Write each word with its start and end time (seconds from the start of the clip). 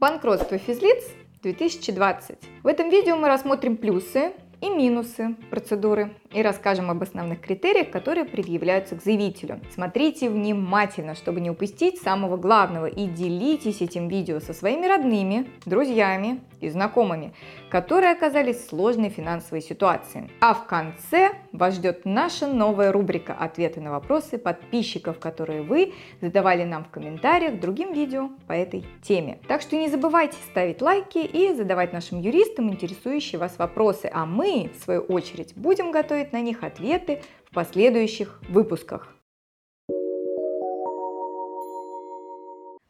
Банкротство 0.00 0.58
физлиц 0.58 1.02
2020. 1.42 2.38
В 2.62 2.68
этом 2.68 2.88
видео 2.88 3.16
мы 3.16 3.26
рассмотрим 3.26 3.76
плюсы 3.76 4.32
и 4.60 4.68
минусы 4.68 5.34
процедуры 5.50 6.14
и 6.32 6.40
расскажем 6.40 6.88
об 6.88 7.02
основных 7.02 7.40
критериях, 7.40 7.90
которые 7.90 8.24
предъявляются 8.24 8.94
к 8.94 9.02
заявителю. 9.02 9.60
Смотрите 9.74 10.30
внимательно, 10.30 11.16
чтобы 11.16 11.40
не 11.40 11.50
упустить 11.50 12.00
самого 12.00 12.36
главного 12.36 12.86
и 12.86 13.08
делитесь 13.08 13.80
этим 13.80 14.06
видео 14.06 14.38
со 14.38 14.52
своими 14.52 14.86
родными, 14.86 15.50
друзьями 15.66 16.42
и 16.60 16.68
знакомыми, 16.68 17.32
которые 17.68 18.12
оказались 18.12 18.58
в 18.58 18.68
сложной 18.68 19.08
финансовой 19.08 19.62
ситуации. 19.62 20.30
А 20.40 20.54
в 20.54 20.66
конце 20.66 21.32
вас 21.58 21.74
ждет 21.74 22.04
наша 22.04 22.46
новая 22.46 22.92
рубрика 22.92 23.34
«Ответы 23.34 23.80
на 23.80 23.90
вопросы 23.90 24.38
подписчиков», 24.38 25.18
которые 25.18 25.62
вы 25.62 25.92
задавали 26.20 26.64
нам 26.64 26.84
в 26.84 26.90
комментариях 26.90 27.60
другим 27.60 27.92
видео 27.92 28.30
по 28.46 28.52
этой 28.52 28.86
теме. 29.02 29.40
Так 29.48 29.60
что 29.60 29.76
не 29.76 29.88
забывайте 29.88 30.36
ставить 30.50 30.80
лайки 30.80 31.18
и 31.18 31.52
задавать 31.54 31.92
нашим 31.92 32.20
юристам 32.20 32.70
интересующие 32.70 33.40
вас 33.40 33.58
вопросы, 33.58 34.08
а 34.12 34.24
мы, 34.24 34.70
в 34.74 34.84
свою 34.84 35.00
очередь, 35.00 35.52
будем 35.56 35.90
готовить 35.90 36.32
на 36.32 36.40
них 36.40 36.62
ответы 36.62 37.22
в 37.50 37.54
последующих 37.54 38.40
выпусках. 38.48 39.17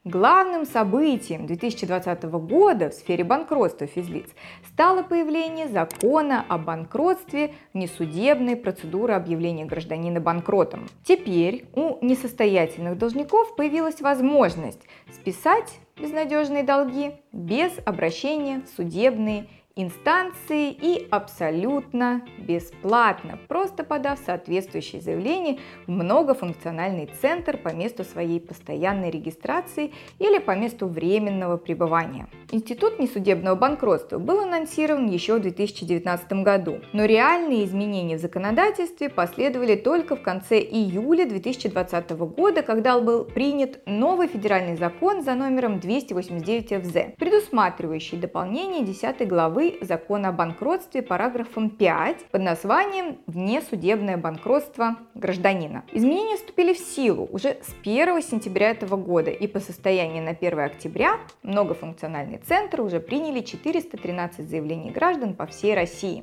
Главным 0.09 0.65
событием 0.65 1.45
2020 1.45 2.23
года 2.25 2.89
в 2.89 2.95
сфере 2.95 3.25
банкротства 3.25 3.87
физлиц 3.87 4.31
стало 4.73 5.03
появление 5.03 5.69
закона 5.69 6.47
о 6.48 6.57
банкротстве 6.57 7.53
несудебной 7.75 8.57
процедуры 8.57 9.12
объявления 9.12 9.67
гражданина 9.67 10.19
банкротом. 10.19 10.89
Теперь 11.05 11.67
у 11.75 12.03
несостоятельных 12.03 12.97
должников 12.97 13.55
появилась 13.55 14.01
возможность 14.01 14.81
списать 15.12 15.79
безнадежные 16.01 16.62
долги 16.62 17.12
без 17.33 17.73
обращения 17.84 18.62
в 18.62 18.77
судебные 18.77 19.47
инстанции 19.78 20.73
и 20.73 21.06
абсолютно 21.08 22.22
бесплатно, 22.36 23.39
просто 23.47 23.84
подав 23.84 24.19
соответствующее 24.27 25.00
заявление 25.00 25.61
в 25.86 25.91
многофункциональный 25.92 27.08
центр 27.22 27.56
по 27.56 27.69
месту 27.69 28.03
своей 28.03 28.41
постоянной 28.41 29.11
регистрации 29.11 29.92
или 30.19 30.38
по 30.38 30.56
месту 30.56 30.88
временного 30.88 31.58
пребывания. 31.58 32.27
Институт 32.50 32.98
несудебного 32.98 33.55
банкротства 33.55 34.19
был 34.19 34.41
анонсирован 34.41 35.06
еще 35.06 35.36
в 35.36 35.42
2019 35.42 36.33
году, 36.42 36.78
но 36.92 37.05
реальные 37.05 37.64
изменения 37.64 38.16
в 38.16 38.20
законодательстве 38.20 39.08
последовали 39.08 39.77
только 39.77 40.16
в 40.16 40.22
конце 40.22 40.58
июля 40.58 41.25
2020 41.25 42.10
года, 42.10 42.62
когда 42.62 42.98
был 42.98 43.25
принят 43.25 43.78
новый 43.86 44.27
федеральный 44.27 44.77
закон 44.77 45.22
за 45.22 45.34
номером 45.34 45.78
289 45.78 46.84
ФЗ, 46.84 47.14
предусматривающий 47.16 48.19
дополнение 48.19 48.83
10 48.83 49.28
главы 49.28 49.67
закона 49.80 50.30
о 50.30 50.33
банкротстве 50.33 51.02
параграфом 51.02 51.70
5 51.70 52.27
под 52.30 52.42
названием 52.42 53.19
«Внесудебное 53.27 54.16
банкротство 54.16 54.97
гражданина». 55.14 55.84
Изменения 55.92 56.36
вступили 56.36 56.72
в 56.72 56.78
силу 56.78 57.28
уже 57.30 57.58
с 57.62 57.75
1 57.83 58.22
сентября 58.22 58.70
этого 58.70 58.97
года 58.97 59.30
и 59.30 59.47
по 59.47 59.60
состоянию 59.60 60.25
на 60.25 60.30
1 60.30 60.58
октября 60.58 61.19
многофункциональные 61.42 62.38
центры 62.38 62.83
уже 62.83 63.00
приняли 63.00 63.41
413 63.41 64.48
заявлений 64.48 64.91
граждан 64.91 65.34
по 65.34 65.47
всей 65.47 65.75
России. 65.75 66.22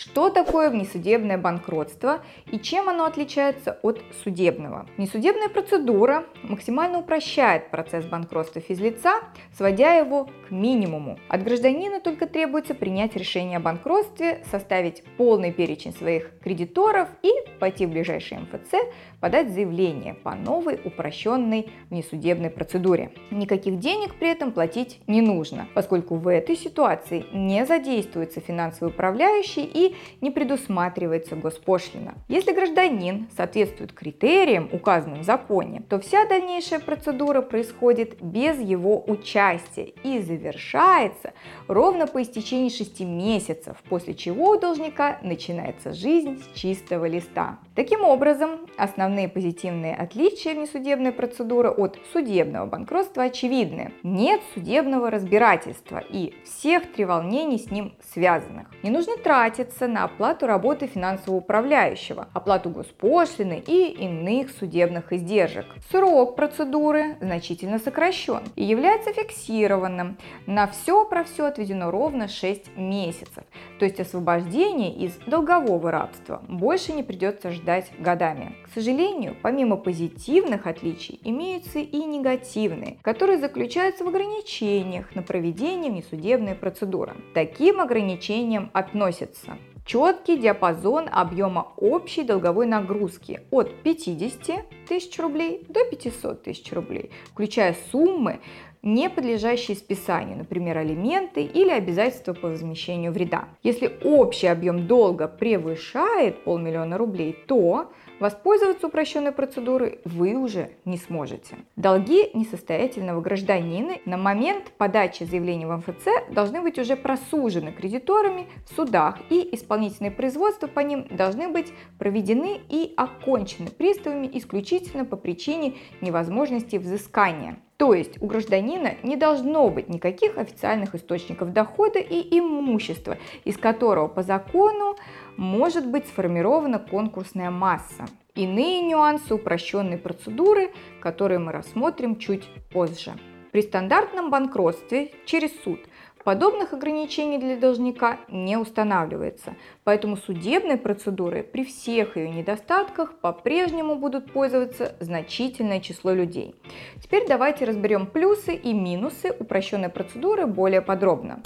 Что 0.00 0.30
такое 0.30 0.70
внесудебное 0.70 1.36
банкротство 1.36 2.20
и 2.50 2.58
чем 2.58 2.88
оно 2.88 3.04
отличается 3.04 3.78
от 3.82 4.00
судебного? 4.24 4.86
Внесудебная 4.96 5.50
процедура 5.50 6.24
максимально 6.42 7.00
упрощает 7.00 7.70
процесс 7.70 8.06
банкротства 8.06 8.62
физлица, 8.62 9.16
сводя 9.54 9.92
его 9.92 10.30
к 10.48 10.52
минимуму. 10.52 11.18
От 11.28 11.44
гражданина 11.44 12.00
только 12.00 12.26
требуется 12.26 12.74
принять 12.74 13.14
решение 13.14 13.58
о 13.58 13.60
банкротстве, 13.60 14.42
составить 14.50 15.04
полный 15.18 15.52
перечень 15.52 15.92
своих 15.92 16.30
кредиторов 16.42 17.10
и 17.22 17.30
пойти 17.58 17.84
в 17.84 17.90
ближайший 17.90 18.38
МФЦ, 18.38 18.76
подать 19.20 19.50
заявление 19.50 20.14
по 20.14 20.34
новой 20.34 20.80
упрощенной 20.82 21.70
внесудебной 21.90 22.48
процедуре. 22.48 23.12
Никаких 23.30 23.78
денег 23.78 24.14
при 24.14 24.30
этом 24.30 24.52
платить 24.52 25.02
не 25.06 25.20
нужно, 25.20 25.68
поскольку 25.74 26.16
в 26.16 26.26
этой 26.26 26.56
ситуации 26.56 27.26
не 27.34 27.66
задействуется 27.66 28.40
финансовый 28.40 28.88
управляющий 28.88 29.64
и 29.64 29.89
не 30.20 30.30
предусматривается 30.30 31.36
госпошлина. 31.36 32.14
Если 32.28 32.52
гражданин 32.52 33.28
соответствует 33.36 33.92
критериям, 33.92 34.68
указанным 34.72 35.20
в 35.20 35.24
законе, 35.24 35.82
то 35.88 35.98
вся 36.00 36.26
дальнейшая 36.26 36.80
процедура 36.80 37.42
происходит 37.42 38.22
без 38.22 38.58
его 38.58 39.02
участия 39.06 39.92
и 40.02 40.18
завершается 40.20 41.32
ровно 41.68 42.06
по 42.06 42.22
истечении 42.22 42.68
6 42.68 43.00
месяцев, 43.00 43.76
после 43.88 44.14
чего 44.14 44.50
у 44.50 44.58
должника 44.58 45.18
начинается 45.22 45.92
жизнь 45.92 46.42
с 46.42 46.58
чистого 46.58 47.06
листа. 47.06 47.58
Таким 47.74 48.04
образом, 48.04 48.66
основные 48.76 49.28
позитивные 49.28 49.94
отличия 49.94 50.54
внесудебной 50.54 51.12
процедуры 51.12 51.70
от 51.70 51.98
судебного 52.12 52.66
банкротства 52.66 53.24
очевидны. 53.24 53.92
Нет 54.02 54.40
судебного 54.54 55.10
разбирательства 55.10 56.02
и 56.08 56.34
всех 56.44 56.92
треволнений 56.92 57.58
с 57.58 57.70
ним 57.70 57.94
связанных. 58.12 58.68
Не 58.82 58.90
нужно 58.90 59.16
тратиться 59.16 59.79
тратится 59.80 59.88
на 59.88 60.04
оплату 60.04 60.46
работы 60.46 60.86
финансового 60.86 61.38
управляющего, 61.38 62.28
оплату 62.32 62.70
госпошлины 62.70 63.62
и 63.66 63.92
иных 64.04 64.50
судебных 64.50 65.12
издержек. 65.12 65.66
Срок 65.90 66.36
процедуры 66.36 67.16
значительно 67.20 67.78
сокращен 67.78 68.42
и 68.56 68.64
является 68.64 69.12
фиксированным. 69.12 70.16
На 70.46 70.66
все 70.66 71.04
про 71.04 71.24
все 71.24 71.46
отведено 71.46 71.90
ровно 71.90 72.28
6 72.28 72.76
месяцев, 72.76 73.44
то 73.78 73.84
есть 73.84 74.00
освобождение 74.00 74.92
из 74.94 75.12
долгового 75.26 75.90
рабства 75.90 76.42
больше 76.48 76.92
не 76.92 77.02
придется 77.02 77.50
ждать 77.50 77.90
годами. 77.98 78.54
К 78.64 78.74
сожалению, 78.74 79.34
помимо 79.42 79.76
позитивных 79.76 80.66
отличий, 80.66 81.20
имеются 81.24 81.78
и 81.78 82.04
негативные, 82.04 82.98
которые 83.02 83.38
заключаются 83.38 84.04
в 84.04 84.08
ограничениях 84.08 85.14
на 85.14 85.22
проведение 85.22 85.90
внесудебной 85.90 86.54
процедуры. 86.54 87.14
Таким 87.34 87.80
ограничениям 87.80 88.70
относятся 88.72 89.56
четкий 89.90 90.36
диапазон 90.36 91.08
объема 91.10 91.72
общей 91.76 92.22
долговой 92.22 92.66
нагрузки 92.66 93.40
от 93.50 93.74
50 93.82 94.64
тысяч 94.88 95.18
рублей 95.18 95.66
до 95.68 95.84
500 95.84 96.44
тысяч 96.44 96.72
рублей, 96.72 97.10
включая 97.32 97.76
суммы, 97.90 98.38
не 98.82 99.10
подлежащие 99.10 99.76
списанию, 99.76 100.38
например, 100.38 100.78
алименты 100.78 101.42
или 101.42 101.70
обязательства 101.70 102.34
по 102.34 102.50
возмещению 102.50 103.10
вреда. 103.10 103.48
Если 103.64 103.98
общий 104.04 104.46
объем 104.46 104.86
долга 104.86 105.26
превышает 105.26 106.44
полмиллиона 106.44 106.96
рублей, 106.96 107.36
то 107.48 107.90
Воспользоваться 108.20 108.86
упрощенной 108.86 109.32
процедурой 109.32 110.00
вы 110.04 110.34
уже 110.34 110.72
не 110.84 110.98
сможете. 110.98 111.56
Долги 111.76 112.30
несостоятельного 112.34 113.22
гражданина 113.22 113.94
на 114.04 114.18
момент 114.18 114.72
подачи 114.76 115.24
заявления 115.24 115.66
в 115.66 115.76
МФЦ 115.78 116.30
должны 116.30 116.60
быть 116.60 116.78
уже 116.78 116.96
просужены 116.96 117.72
кредиторами 117.72 118.46
в 118.66 118.76
судах, 118.76 119.18
и 119.30 119.48
исполнительные 119.52 120.10
производства 120.10 120.66
по 120.66 120.80
ним 120.80 121.06
должны 121.10 121.48
быть 121.48 121.72
проведены 121.98 122.60
и 122.68 122.92
окончены 122.94 123.70
приставами 123.70 124.30
исключительно 124.34 125.06
по 125.06 125.16
причине 125.16 125.76
невозможности 126.02 126.76
взыскания. 126.76 127.56
То 127.80 127.94
есть 127.94 128.20
у 128.20 128.26
гражданина 128.26 128.96
не 129.02 129.16
должно 129.16 129.70
быть 129.70 129.88
никаких 129.88 130.36
официальных 130.36 130.94
источников 130.94 131.54
дохода 131.54 131.98
и 131.98 132.38
имущества, 132.38 133.16
из 133.46 133.56
которого 133.56 134.06
по 134.06 134.22
закону 134.22 134.96
может 135.38 135.86
быть 135.86 136.06
сформирована 136.06 136.78
конкурсная 136.78 137.50
масса. 137.50 138.04
Иные 138.34 138.82
нюансы 138.82 139.32
упрощенной 139.32 139.96
процедуры, 139.96 140.72
которые 141.00 141.38
мы 141.38 141.52
рассмотрим 141.52 142.16
чуть 142.16 142.46
позже. 142.70 143.12
При 143.50 143.62
стандартном 143.62 144.28
банкротстве 144.28 145.12
через 145.24 145.50
суд 145.62 145.80
Подобных 146.24 146.74
ограничений 146.74 147.38
для 147.38 147.56
должника 147.56 148.18
не 148.28 148.58
устанавливается, 148.58 149.56
поэтому 149.84 150.16
судебной 150.16 150.76
процедурой 150.76 151.42
при 151.42 151.64
всех 151.64 152.16
ее 152.18 152.28
недостатках 152.28 153.18
по-прежнему 153.20 153.96
будут 153.96 154.30
пользоваться 154.30 154.94
значительное 155.00 155.80
число 155.80 156.12
людей. 156.12 156.54
Теперь 157.02 157.26
давайте 157.26 157.64
разберем 157.64 158.06
плюсы 158.06 158.54
и 158.54 158.74
минусы 158.74 159.34
упрощенной 159.38 159.88
процедуры 159.88 160.46
более 160.46 160.82
подробно. 160.82 161.40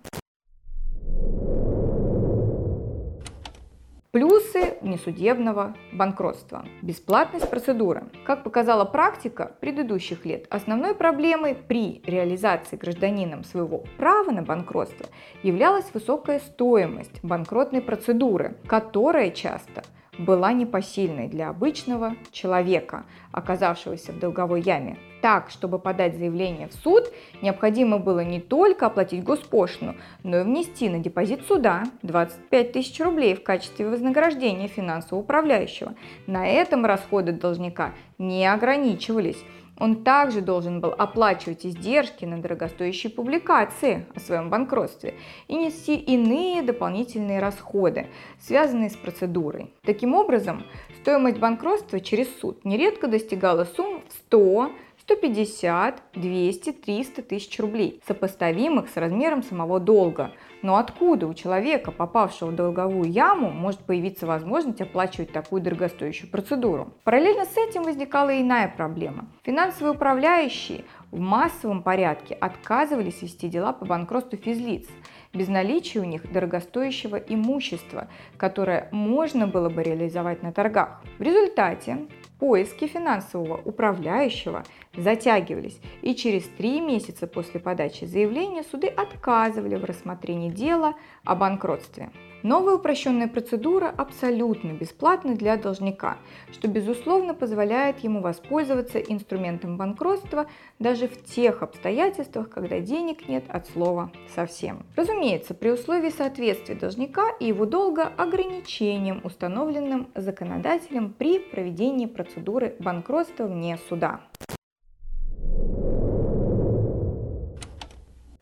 Плюсы 4.15 4.75
несудебного 4.81 5.75
банкротства. 5.93 6.65
Бесплатность 6.83 7.51
процедуры. 7.51 8.05
Как 8.25 8.45
показала 8.45 8.85
практика 8.85 9.57
предыдущих 9.61 10.25
лет, 10.25 10.47
основной 10.51 10.95
проблемой 10.95 11.57
при 11.57 12.01
реализации 12.07 12.77
гражданином 12.77 13.43
своего 13.43 13.83
права 13.99 14.31
на 14.31 14.43
банкротство 14.43 15.07
являлась 15.43 15.87
высокая 15.93 16.39
стоимость 16.39 17.25
банкротной 17.25 17.81
процедуры, 17.81 18.57
которая 18.69 19.31
часто 19.31 19.83
была 20.19 20.53
непосильной 20.53 21.29
для 21.29 21.49
обычного 21.49 22.15
человека, 22.31 23.05
оказавшегося 23.33 24.13
в 24.13 24.19
долговой 24.19 24.61
яме. 24.61 24.99
Так, 25.25 25.49
чтобы 25.49 25.79
подать 25.79 26.17
заявление 26.19 26.69
в 26.69 26.75
суд, 26.75 27.11
необходимо 27.41 27.99
было 27.99 28.21
не 28.21 28.41
только 28.41 28.87
оплатить 28.87 29.25
госпошлину, 29.25 29.97
но 30.23 30.41
и 30.41 30.43
внести 30.43 30.91
на 30.91 30.99
депозит 30.99 31.47
суда 31.47 31.85
25 32.03 32.73
тысяч 32.73 33.01
рублей 33.01 33.35
в 33.35 33.43
качестве 33.43 33.89
вознаграждения 33.89 34.69
финансового 34.69 35.23
управляющего. 35.23 35.95
На 36.27 36.47
этом 36.47 36.85
расходы 36.85 37.33
должника 37.33 37.95
не 38.19 38.47
ограничивались. 38.47 39.43
Он 39.79 40.05
также 40.05 40.41
должен 40.41 40.81
был 40.81 40.91
оплачивать 40.91 41.67
издержки 41.67 42.25
на 42.25 42.41
дорогостоящие 42.41 43.11
публикации 43.11 44.06
о 44.15 44.21
своем 44.21 44.50
банкротстве 44.50 45.15
и 45.49 45.56
нести 45.56 45.97
иные 45.97 46.62
дополнительные 46.62 47.41
расходы, 47.41 48.06
связанные 48.41 48.91
с 48.91 48.97
процедурой. 48.97 49.73
Таким 49.82 50.15
образом, 50.15 50.65
стоимость 51.00 51.38
банкротства 51.38 52.00
через 52.00 52.29
суд 52.38 52.65
нередко 52.65 53.09
достигала 53.09 53.65
сумм 53.65 54.03
в 54.09 54.12
100, 54.12 54.71
150, 55.06 56.03
200, 56.15 56.73
300 56.73 57.23
тысяч 57.23 57.61
рублей, 57.61 58.01
сопоставимых 58.06 58.89
с 58.89 58.97
размером 58.97 59.43
самого 59.43 59.79
долга. 59.79 60.33
Но 60.62 60.77
откуда 60.77 61.27
у 61.27 61.35
человека, 61.35 61.91
попавшего 61.91 62.51
в 62.51 62.55
долговую 62.55 63.11
яму, 63.11 63.51
может 63.51 63.81
появиться 63.81 64.27
возможность 64.27 64.81
оплачивать 64.81 65.31
такую 65.31 65.61
дорогостоящую 65.61 66.31
процедуру? 66.31 66.95
Параллельно 67.05 67.45
с 67.45 67.55
этим 67.59 67.83
возникала 67.83 68.31
и 68.31 68.41
иная 68.41 68.73
проблема. 68.75 69.27
Финансовые 69.43 69.93
управляющие 69.93 70.85
в 71.11 71.21
массовом 71.21 71.83
порядке 71.83 72.35
отказывались 72.35 73.21
вести 73.21 73.49
дела 73.49 73.75
по 73.75 73.85
банкротству 73.85 74.39
физлиц, 74.39 74.89
без 75.35 75.49
наличия 75.49 76.01
у 76.01 76.05
них 76.05 76.33
дорогостоящего 76.33 77.17
имущества, 77.17 78.09
которое 78.39 78.89
можно 78.91 79.47
было 79.47 79.69
бы 79.69 79.83
реализовать 79.83 80.43
на 80.43 80.53
торгах. 80.53 81.03
В 81.19 81.23
результате 81.23 82.06
поиски 82.39 82.87
финансового 82.87 83.61
управляющего 83.65 84.65
затягивались, 84.96 85.79
и 86.02 86.14
через 86.14 86.44
три 86.44 86.81
месяца 86.81 87.26
после 87.26 87.61
подачи 87.61 88.05
заявления 88.05 88.62
суды 88.62 88.87
отказывали 88.87 89.76
в 89.76 89.85
рассмотрении 89.85 90.50
дела 90.50 90.94
о 91.25 91.35
банкротстве. 91.35 92.11
Новая 92.44 92.75
упрощенная 92.75 93.26
процедура 93.26 93.88
абсолютно 93.96 94.73
бесплатна 94.73 95.35
для 95.35 95.56
должника, 95.56 96.19
что 96.52 96.69
безусловно 96.69 97.32
позволяет 97.32 98.00
ему 98.00 98.20
воспользоваться 98.20 98.99
инструментом 98.99 99.79
банкротства 99.79 100.46
даже 100.79 101.08
в 101.08 101.25
тех 101.25 101.62
обстоятельствах, 101.62 102.50
когда 102.50 102.81
денег 102.81 103.29
нет 103.29 103.44
от 103.49 103.67
слова 103.69 104.12
совсем. 104.35 104.85
Разумеется, 104.94 105.55
при 105.55 105.70
условии 105.70 106.11
соответствия 106.11 106.75
должника 106.75 107.31
и 107.41 107.46
его 107.46 107.64
долга 107.64 108.12
ограничениям, 108.14 109.23
установленным 109.25 110.08
законодателем 110.14 111.14
при 111.14 111.38
проведении 111.38 112.05
процедуры 112.05 112.76
банкротства 112.79 113.46
вне 113.46 113.79
суда. 113.88 114.20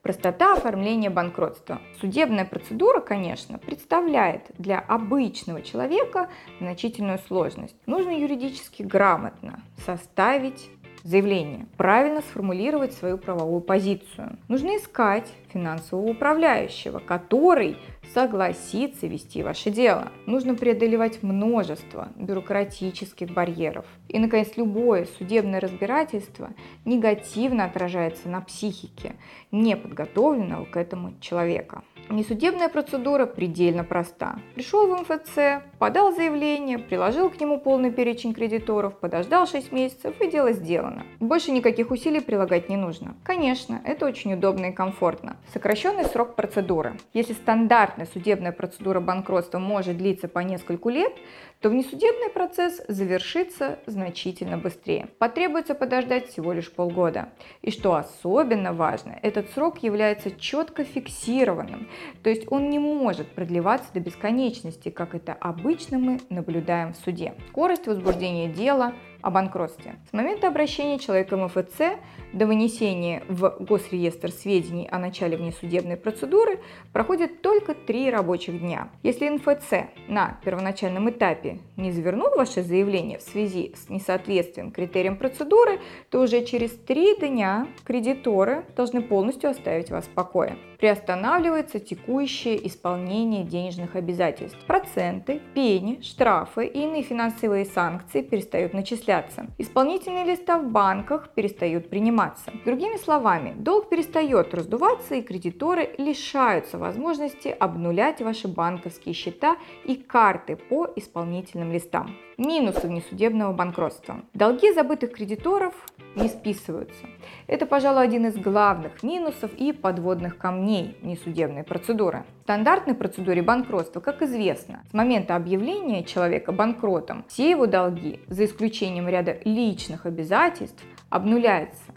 Простота 0.02 0.54
оформления 0.54 1.10
банкротства. 1.10 1.80
Судебная 2.00 2.44
процедура, 2.44 3.00
конечно, 3.00 3.58
представляет 3.58 4.50
для 4.58 4.80
обычного 4.80 5.62
человека 5.62 6.28
значительную 6.58 7.20
сложность. 7.20 7.76
Нужно 7.86 8.10
юридически 8.10 8.82
грамотно 8.82 9.62
составить 9.86 10.68
заявление, 11.04 11.66
правильно 11.76 12.20
сформулировать 12.20 12.92
свою 12.92 13.18
правовую 13.18 13.60
позицию. 13.60 14.38
Нужно 14.48 14.76
искать 14.76 15.28
финансового 15.52 16.10
управляющего, 16.10 16.98
который 16.98 17.76
согласится 18.14 19.06
вести 19.06 19.42
ваше 19.42 19.70
дело. 19.70 20.10
Нужно 20.26 20.54
преодолевать 20.54 21.22
множество 21.22 22.08
бюрократических 22.16 23.30
барьеров. 23.30 23.86
И, 24.08 24.18
наконец, 24.18 24.52
любое 24.56 25.06
судебное 25.18 25.60
разбирательство 25.60 26.50
негативно 26.84 27.64
отражается 27.64 28.28
на 28.28 28.40
психике 28.40 29.14
неподготовленного 29.50 30.64
к 30.64 30.76
этому 30.76 31.14
человека. 31.20 31.82
Несудебная 32.08 32.68
процедура 32.68 33.26
предельно 33.26 33.84
проста. 33.84 34.36
Пришел 34.54 34.86
в 34.86 35.00
МФЦ, 35.00 35.64
подал 35.78 36.12
заявление, 36.14 36.78
приложил 36.78 37.30
к 37.30 37.40
нему 37.40 37.58
полный 37.58 37.90
перечень 37.90 38.34
кредиторов, 38.34 38.98
подождал 38.98 39.46
6 39.46 39.72
месяцев 39.72 40.20
и 40.20 40.30
дело 40.30 40.52
сделано. 40.52 41.06
Больше 41.20 41.52
никаких 41.52 41.90
усилий 41.90 42.20
прилагать 42.20 42.68
не 42.68 42.76
нужно. 42.76 43.14
Конечно, 43.24 43.80
это 43.84 44.06
очень 44.06 44.34
удобно 44.34 44.66
и 44.66 44.72
комфортно. 44.72 45.36
Сокращенный 45.52 46.04
срок 46.04 46.36
процедуры. 46.36 46.98
Если 47.14 47.32
стандартная 47.32 48.06
судебная 48.12 48.52
процедура 48.52 49.00
банкротства 49.00 49.58
может 49.58 49.96
длиться 49.96 50.28
по 50.28 50.40
нескольку 50.40 50.90
лет, 50.90 51.12
то 51.60 51.68
внесудебный 51.68 52.28
процесс 52.28 52.82
завершится 52.88 53.78
значительно 53.86 54.58
быстрее. 54.58 55.08
Потребуется 55.18 55.74
подождать 55.74 56.28
всего 56.28 56.52
лишь 56.52 56.70
полгода. 56.70 57.28
И 57.62 57.70
что 57.70 57.94
особенно 57.94 58.72
важно, 58.72 59.18
этот 59.22 59.48
срок 59.50 59.82
является 59.82 60.32
четко 60.32 60.82
фиксированным, 60.84 61.88
то 62.22 62.30
есть 62.30 62.50
он 62.50 62.70
не 62.70 62.78
может 62.78 63.28
продлеваться 63.28 63.92
до 63.92 64.00
бесконечности, 64.00 64.88
как 64.88 65.14
это 65.14 65.32
обычно 65.32 65.98
мы 65.98 66.20
наблюдаем 66.30 66.92
в 66.92 66.96
суде. 66.96 67.34
Скорость 67.48 67.86
возбуждения 67.86 68.48
дела 68.48 68.94
о 69.22 69.30
банкротстве. 69.30 69.96
С 70.10 70.12
момента 70.12 70.48
обращения 70.48 70.98
человека 70.98 71.36
МФЦ 71.36 71.98
до 72.32 72.46
вынесения 72.46 73.22
в 73.28 73.56
Госреестр 73.60 74.30
сведений 74.30 74.88
о 74.90 74.98
начале 74.98 75.36
внесудебной 75.36 75.96
процедуры 75.96 76.60
проходит 76.92 77.42
только 77.42 77.74
три 77.74 78.10
рабочих 78.10 78.60
дня. 78.60 78.88
Если 79.02 79.28
НФЦ 79.28 79.88
на 80.08 80.38
первоначальном 80.44 81.08
этапе 81.10 81.58
не 81.76 81.92
завернул 81.92 82.30
ваше 82.36 82.62
заявление 82.62 83.18
в 83.18 83.22
связи 83.22 83.74
с 83.76 83.88
несоответствием 83.88 84.72
критериям 84.72 85.16
процедуры, 85.16 85.80
то 86.10 86.20
уже 86.20 86.44
через 86.44 86.70
три 86.70 87.16
дня 87.16 87.68
кредиторы 87.84 88.64
должны 88.76 89.02
полностью 89.02 89.50
оставить 89.50 89.90
вас 89.90 90.06
в 90.06 90.10
покое. 90.10 90.56
Приостанавливается 90.78 91.78
текущее 91.78 92.66
исполнение 92.66 93.44
денежных 93.44 93.94
обязательств. 93.94 94.58
Проценты, 94.66 95.40
пени, 95.54 96.00
штрафы 96.02 96.66
и 96.66 96.82
иные 96.82 97.02
финансовые 97.02 97.66
санкции 97.66 98.22
перестают 98.22 98.72
начисляться. 98.72 99.11
Исполнительные 99.58 100.24
листа 100.24 100.58
в 100.58 100.70
банках 100.70 101.30
перестают 101.34 101.90
приниматься. 101.90 102.52
Другими 102.64 102.96
словами, 102.96 103.54
долг 103.56 103.88
перестает 103.88 104.54
раздуваться 104.54 105.14
и 105.14 105.22
кредиторы 105.22 105.94
лишаются 105.98 106.78
возможности 106.78 107.48
обнулять 107.48 108.20
ваши 108.20 108.48
банковские 108.48 109.14
счета 109.14 109.56
и 109.84 109.96
карты 109.96 110.56
по 110.56 110.88
исполнительным 110.96 111.72
листам. 111.72 112.16
Минусы 112.44 112.88
внесудебного 112.88 113.52
банкротства. 113.52 114.22
Долги 114.34 114.72
забытых 114.72 115.12
кредиторов 115.12 115.74
не 116.16 116.26
списываются. 116.26 117.06
Это, 117.46 117.66
пожалуй, 117.66 118.02
один 118.02 118.26
из 118.26 118.36
главных 118.36 119.04
минусов 119.04 119.52
и 119.54 119.70
подводных 119.70 120.38
камней 120.38 120.96
несудебной 121.02 121.62
процедуры. 121.62 122.24
В 122.40 122.42
стандартной 122.42 122.94
процедуре 122.94 123.42
банкротства, 123.42 124.00
как 124.00 124.22
известно, 124.22 124.82
с 124.90 124.92
момента 124.92 125.36
объявления 125.36 126.02
человека 126.02 126.50
банкротом 126.50 127.24
все 127.28 127.48
его 127.48 127.66
долги, 127.66 128.18
за 128.26 128.46
исключением 128.46 129.08
ряда 129.08 129.36
личных 129.44 130.04
обязательств, 130.04 130.82
обнуляются. 131.10 131.92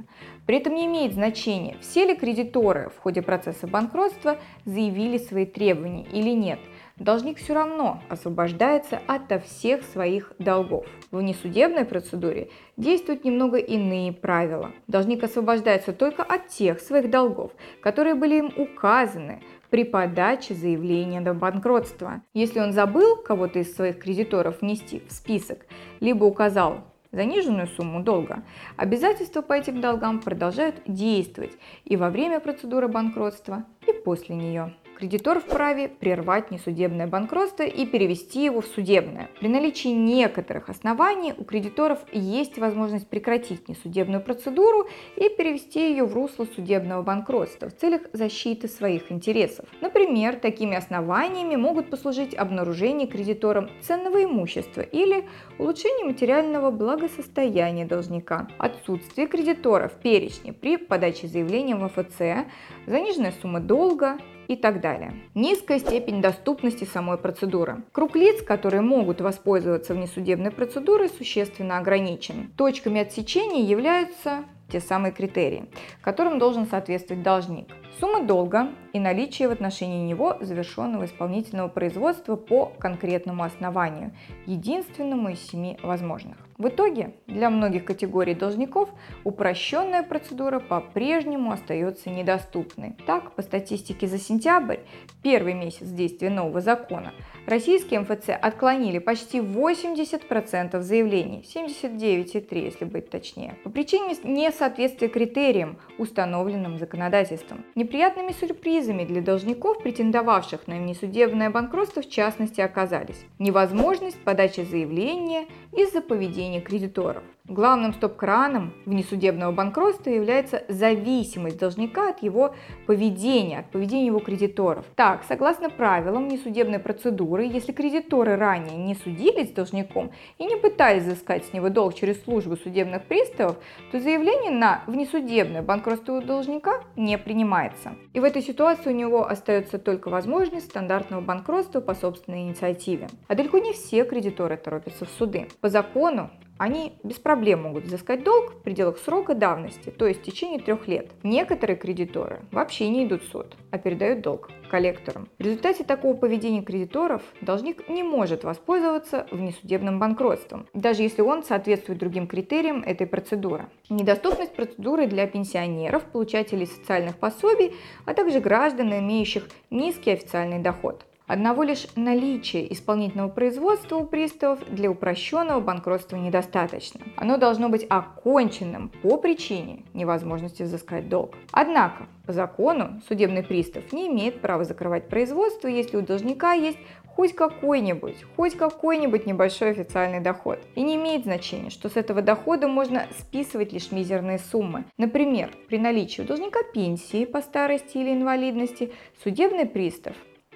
При 0.46 0.58
этом 0.58 0.76
не 0.76 0.86
имеет 0.86 1.16
значения, 1.16 1.76
все 1.82 2.06
ли 2.06 2.16
кредиторы 2.16 2.92
в 2.96 3.02
ходе 3.02 3.24
процесса 3.24 3.66
банкротства 3.66 4.38
заявили 4.66 5.18
свои 5.18 5.48
требования 5.48 6.04
или 6.04 6.30
нет– 6.30 6.60
должник 6.98 7.38
все 7.38 7.54
равно 7.54 8.02
освобождается 8.10 9.02
ото 9.08 9.40
всех 9.40 9.84
своих 9.84 10.34
долгов. 10.40 10.86
В 11.12 11.18
внесудебной 11.18 11.86
процедуре 11.86 12.50
действуют 12.78 13.26
немного 13.26 13.58
иные 13.58 14.14
правила. 14.14 14.72
Должник 14.88 15.24
освобождается 15.24 15.94
только 15.94 16.24
от 16.24 16.48
тех 16.48 16.80
своих 16.80 17.10
долгов, 17.10 17.52
которые 17.82 18.16
были 18.16 18.38
им 18.38 18.54
указаны 18.56 19.44
при 19.70 19.84
подаче 19.84 20.54
заявления 20.54 21.20
на 21.20 21.34
банкротство. 21.34 22.22
Если 22.34 22.60
он 22.60 22.72
забыл 22.72 23.18
кого-то 23.18 23.60
из 23.60 23.76
своих 23.76 24.00
кредиторов 24.00 24.62
внести 24.62 25.02
в 25.08 25.12
список, 25.12 25.66
либо 26.00 26.24
указал 26.24 26.86
заниженную 27.12 27.68
сумму 27.68 28.02
долга, 28.02 28.44
обязательства 28.78 29.42
по 29.42 29.54
этим 29.54 29.82
долгам 29.82 30.20
продолжают 30.20 30.82
действовать 30.86 31.58
и 31.84 31.96
во 31.96 32.10
время 32.10 32.40
процедуры 32.40 32.88
банкротства, 32.88 33.66
и 33.88 33.94
после 33.94 34.36
нее. 34.36 34.74
Кредитор 34.96 35.42
вправе 35.42 35.90
прервать 35.90 36.52
несудебное 36.52 37.06
банкротство 37.06 37.64
и 37.64 37.86
перевести 37.86 38.46
его 38.46 38.62
в 38.62 38.66
судебное. 38.66 39.30
При 39.42 39.50
наличии 39.50 39.90
некоторых 39.90 40.70
оснований 40.70 41.34
у 41.38 41.44
кредиторов 41.44 42.00
есть 42.14 42.58
возможность 42.58 43.10
прекратить 43.10 43.68
несудебную 43.68 44.24
процедуру 44.24 44.88
и 45.18 45.28
перевести 45.28 45.92
ее 45.92 46.06
в 46.06 46.14
русло 46.14 46.46
судебного 46.56 47.02
банкротства 47.02 47.70
в 47.70 47.76
целях 47.76 48.04
защиты 48.14 48.70
своих 48.70 49.12
интересов. 49.12 49.68
Например, 49.82 50.38
такими 50.38 50.78
основаниями 50.78 51.58
могут 51.58 51.90
послужить 51.90 52.34
обнаружение 52.34 53.08
кредитором 53.08 53.70
ценного 53.82 54.24
имущества 54.24 54.80
или 54.80 55.26
улучшение 55.60 56.06
материального 56.06 56.72
благосостояния 56.72 57.86
должника, 57.86 58.48
отсутствие 58.58 59.28
кредитора 59.28 59.90
в 59.90 60.00
перечне 60.00 60.54
при 60.54 60.78
подаче 60.78 61.28
заявления 61.28 61.76
в 61.76 61.84
МФЦ, 61.84 62.48
заниженная 62.88 63.34
сумма 63.42 63.60
долга, 63.60 64.18
и 64.48 64.56
так 64.56 64.82
далее. 64.82 65.14
Низкая 65.34 65.80
степень 65.80 66.22
доступности 66.22 66.84
самой 66.84 67.18
процедуры. 67.18 67.84
Круг 67.92 68.16
лиц, 68.16 68.42
которые 68.42 68.82
могут 68.82 69.22
воспользоваться 69.22 69.94
внесудебной 69.94 70.52
процедурой, 70.52 71.10
существенно 71.10 71.78
ограничен. 71.78 72.52
Точками 72.58 73.02
отсечения 73.02 73.64
являются 73.64 74.46
те 74.70 74.80
самые 74.80 75.12
критерии, 75.12 75.70
которым 76.02 76.40
должен 76.40 76.66
соответствовать 76.66 77.24
должник. 77.24 77.68
Сумма 78.00 78.26
долга 78.26 78.70
и 78.94 79.00
наличие 79.00 79.48
в 79.48 79.52
отношении 79.52 80.06
него 80.06 80.38
завершенного 80.42 81.06
исполнительного 81.06 81.70
производства 81.70 82.36
по 82.36 82.66
конкретному 82.80 83.44
основанию, 83.44 84.12
единственному 84.46 85.30
из 85.30 85.40
семи 85.48 85.78
возможных. 85.82 86.38
В 86.58 86.70
итоге 86.70 87.16
для 87.28 87.50
многих 87.50 87.84
категорий 87.84 88.34
должников 88.34 88.88
упрощенная 89.26 90.04
процедура 90.04 90.60
по-прежнему 90.60 91.52
остается 91.52 92.10
недоступной. 92.10 92.96
Так, 93.06 93.34
по 93.34 93.42
статистике 93.42 94.08
за 94.08 94.18
сентябрь, 94.18 94.78
первый 95.22 95.54
месяц 95.54 95.88
действия 95.88 96.30
нового 96.30 96.62
закона, 96.62 97.12
российские 97.46 98.00
МФЦ 98.00 98.30
отклонили 98.42 99.00
почти 99.00 99.40
80% 99.40 100.80
заявлений, 100.80 101.44
79,3 101.44 102.64
если 102.64 102.86
быть 102.86 103.10
точнее, 103.10 103.58
по 103.66 103.70
причине 103.70 104.16
несоответствия 104.24 105.10
критериям, 105.10 105.78
установленным 105.98 106.80
законодательством. 106.80 107.66
Неприятными 107.76 108.32
сюрпризами 108.32 109.04
для 109.04 109.22
должников, 109.22 109.84
претендовавших 109.84 110.68
на 110.68 110.78
внесудебное 110.78 111.50
банкротство, 111.50 112.02
в 112.02 112.10
частности 112.10 112.62
оказались 112.62 113.26
невозможность 113.40 114.24
подачи 114.24 114.62
заявления 114.62 115.48
из-за 115.74 116.00
поведения 116.00 116.45
поведения 116.46 116.62
кредиторов. 116.62 117.24
Главным 117.48 117.94
стоп-краном 117.94 118.74
внесудебного 118.88 119.52
банкротства 119.52 120.10
является 120.10 120.64
зависимость 120.68 121.60
должника 121.60 122.10
от 122.10 122.24
его 122.24 122.56
поведения, 122.88 123.60
от 123.60 123.70
поведения 123.70 124.08
его 124.08 124.18
кредиторов. 124.18 124.84
Так, 124.96 125.24
согласно 125.28 125.70
правилам 125.70 126.28
внесудебной 126.28 126.80
процедуры, 126.80 127.46
если 127.46 127.72
кредиторы 127.72 128.36
ранее 128.36 128.78
не 128.78 128.96
судились 128.96 129.50
с 129.50 129.54
должником 129.54 130.12
и 130.40 130.46
не 130.46 130.56
пытались 130.56 131.04
взыскать 131.04 131.46
с 131.46 131.54
него 131.54 131.70
долг 131.70 131.94
через 131.94 132.24
службу 132.24 132.58
судебных 132.58 133.04
приставов, 133.04 133.58
то 133.92 134.00
заявление 134.00 134.52
на 134.52 134.82
внесудебное 134.88 135.62
банкротство 135.62 136.14
у 136.14 136.22
должника 136.22 136.82
не 136.96 137.16
принимается. 137.20 137.92
И 138.14 138.20
в 138.20 138.24
этой 138.24 138.42
ситуации 138.42 138.90
у 138.90 138.96
него 138.96 139.24
остается 139.28 139.78
только 139.78 140.10
возможность 140.10 140.66
стандартного 140.66 141.22
банкротства 141.22 141.80
по 141.80 141.94
собственной 141.94 142.42
инициативе. 142.42 143.08
А 143.28 143.36
далеко 143.36 143.60
не 143.60 143.72
все 143.72 144.04
кредиторы 144.04 144.58
торопятся 144.58 145.06
в 145.06 145.10
суды. 145.10 145.48
По 145.62 145.70
закону 145.70 146.32
они 146.58 146.94
без 147.04 147.18
проблем 147.18 147.64
могут 147.64 147.86
взыскать 147.86 148.24
долг 148.24 148.54
в 148.54 148.62
пределах 148.62 148.98
срока 148.98 149.36
давности, 149.36 149.90
то 149.90 150.08
есть 150.08 150.22
в 150.22 150.24
течение 150.24 150.60
трех 150.60 150.88
лет. 150.88 151.12
Некоторые 151.24 151.76
кредиторы 151.76 152.42
вообще 152.52 152.88
не 152.90 153.06
идут 153.06 153.24
в 153.24 153.32
суд, 153.32 153.56
а 153.72 153.78
передают 153.78 154.22
долг 154.22 154.50
коллекторам. 154.70 155.28
В 155.38 155.44
результате 155.44 155.84
такого 155.84 156.16
поведения 156.16 156.62
кредиторов 156.62 157.22
должник 157.42 157.88
не 157.90 158.04
может 158.04 158.44
воспользоваться 158.44 159.28
внесудебным 159.32 160.00
банкротством, 160.00 160.68
даже 160.74 161.04
если 161.04 161.22
он 161.22 161.44
соответствует 161.44 162.00
другим 162.00 162.28
критериям 162.28 162.82
этой 162.84 163.08
процедуры. 163.08 163.68
Недоступность 163.90 164.56
процедуры 164.56 165.08
для 165.08 165.28
пенсионеров, 165.28 166.04
получателей 166.04 166.68
социальных 166.68 167.18
пособий, 167.18 167.74
а 168.06 168.14
также 168.14 168.40
граждан, 168.40 168.94
имеющих 168.98 169.48
низкий 169.70 170.12
официальный 170.12 170.60
доход. 170.60 171.06
Одного 171.28 171.64
лишь 171.64 171.88
наличия 171.96 172.72
исполнительного 172.72 173.30
производства 173.30 173.96
у 173.96 174.06
приставов 174.06 174.60
для 174.70 174.92
упрощенного 174.92 175.60
банкротства 175.60 176.18
недостаточно. 176.18 177.02
Оно 177.18 177.38
должно 177.38 177.68
быть 177.70 177.88
оконченным 177.90 178.90
по 179.02 179.18
причине 179.18 179.84
невозможности 179.94 180.62
взыскать 180.62 181.10
долг. 181.10 181.34
Однако, 181.52 182.06
по 182.28 182.34
закону, 182.34 183.02
судебный 183.08 183.42
пристав 183.42 183.92
не 183.92 184.08
имеет 184.08 184.40
права 184.40 184.66
закрывать 184.66 185.10
производство, 185.10 185.68
если 185.68 185.98
у 185.98 186.02
должника 186.02 186.54
есть 186.54 186.78
хоть 187.08 187.34
какой-нибудь, 187.34 188.18
хоть 188.36 188.56
какой-нибудь 188.56 189.26
небольшой 189.26 189.72
официальный 189.72 190.20
доход. 190.20 190.60
И 190.76 190.84
не 190.84 190.96
имеет 190.96 191.24
значения, 191.24 191.72
что 191.72 191.90
с 191.90 191.96
этого 191.96 192.22
дохода 192.22 192.68
можно 192.68 193.08
списывать 193.18 193.74
лишь 193.74 193.92
мизерные 193.92 194.38
суммы. 194.38 194.86
Например, 194.98 195.50
при 195.70 195.80
наличии 195.80 196.22
у 196.22 196.26
должника 196.26 196.60
пенсии 196.72 197.26
по 197.26 197.42
старости 197.42 197.98
или 197.98 198.14
инвалидности 198.14 198.92
судебный 199.24 199.66
пристав 199.66 200.16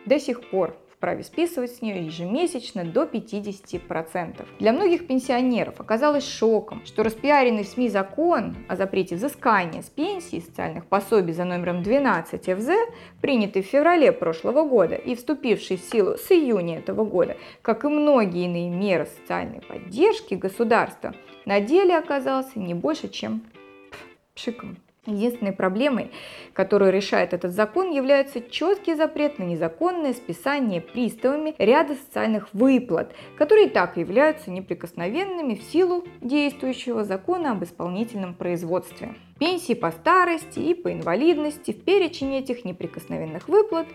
до 0.10 0.20
сих 0.20 0.42
пор 0.50 0.75
вправе 0.92 1.24
списывать 1.24 1.72
с 1.72 1.82
нее 1.82 2.06
ежемесячно 2.06 2.84
до 2.84 3.04
50%. 3.04 4.46
Для 4.60 4.74
многих 4.74 5.08
пенсионеров 5.08 5.80
оказалось 5.80 6.28
шоком, 6.28 6.82
что 6.86 7.04
распиаренный 7.04 7.63
в 7.63 7.68
СМИ 7.68 7.88
закон 7.88 8.58
о 8.68 8.75
запрете 8.75 9.16
взыскания 9.16 9.82
с 9.82 9.86
пенсии 9.86 10.38
и 10.38 10.42
социальных 10.42 10.88
пособий 10.88 11.34
за 11.34 11.46
номером 11.46 11.84
12 11.84 12.44
ФЗ, 12.44 12.70
принятый 13.22 13.62
в 13.62 13.68
феврале 13.68 14.12
прошлого 14.12 14.68
года 14.68 14.96
и 14.96 15.16
вступивший 15.16 15.78
в 15.78 15.82
силу 15.82 16.18
с 16.18 16.30
июня 16.32 16.80
этого 16.80 17.06
года, 17.06 17.38
как 17.62 17.86
и 17.86 17.88
многие 17.88 18.46
иные 18.46 18.70
меры 18.70 19.06
социальной 19.06 19.62
поддержки 19.62 20.34
государства, 20.34 21.13
на 21.46 21.62
деле 21.62 21.96
оказался 21.96 22.60
не 22.60 22.74
больше, 22.74 23.08
чем 23.08 23.44
пшиком. 24.36 24.75
Единственной 25.06 25.53
проблемой, 25.53 26.12
которую 26.53 26.91
решает 26.91 27.34
этот 27.34 27.53
закон, 27.53 27.89
является 27.91 28.41
четкий 28.41 28.96
запрет 28.96 29.39
на 29.39 29.44
незаконное 29.44 30.13
списание 30.13 30.82
приставами 30.82 31.56
ряда 31.58 31.96
социальных 31.96 32.53
выплат, 32.53 33.15
которые 33.38 33.68
и 33.68 33.70
так 33.70 33.96
являются 33.98 34.51
неприкосновенными 34.51 35.56
в 35.56 35.63
силу 35.63 36.03
действующего 36.22 37.06
закона 37.06 37.53
об 37.53 37.63
исполнительном 37.63 38.34
производстве. 38.34 39.15
Пенсии 39.39 39.74
по 39.74 39.91
старости 39.91 40.60
и 40.60 40.74
по 40.74 40.91
инвалидности 40.91 41.72
в 41.72 41.84
перечень 41.84 42.36
этих 42.36 42.65
неприкосновенных 42.65 43.48
выплат 43.48 43.88